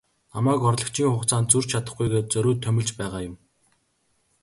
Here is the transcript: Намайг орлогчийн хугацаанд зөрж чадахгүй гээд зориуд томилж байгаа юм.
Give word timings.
Намайг 0.33 0.61
орлогчийн 0.69 1.11
хугацаанд 1.11 1.49
зөрж 1.51 1.67
чадахгүй 1.71 2.07
гээд 2.11 2.27
зориуд 2.33 2.59
томилж 2.65 2.89
байгаа 2.99 3.21
юм. 3.29 3.35